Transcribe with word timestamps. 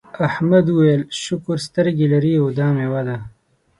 احمد 0.27 0.65
وویل 0.69 1.01
شکر 1.23 1.57
سترګې 1.67 2.05
لرې 2.13 2.33
او 2.41 2.47
دا 2.59 2.67
میوه 2.77 3.01
ده. 3.07 3.17